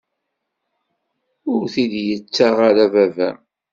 Ur 1.51 1.61
t-id-yettaɣ 1.73 2.55
ara 2.69 2.85
baba-m. 2.93 3.37